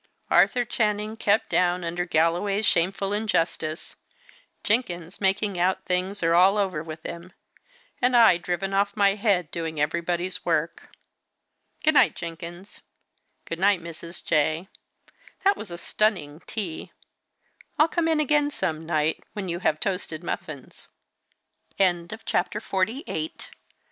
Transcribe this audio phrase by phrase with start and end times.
[0.31, 3.97] Arthur Channing kept down under Galloway's shameful injustice;
[4.63, 7.33] Jenkins making out that things are all over with him;
[8.01, 10.89] and I driven off my head doing everybody's work!
[11.83, 12.81] Good night, Jenkins.
[13.45, 14.25] Good night, Mrs.
[14.25, 14.67] J.
[15.43, 16.91] That was a stunning tea!
[17.77, 20.87] I'll come in again some night, when you have toasted muffins!"
[21.77, 22.17] CHAPTER
[22.57, 22.57] XLIX.
[22.57, 23.51] A CHÂTEAU EN ESPAGNE.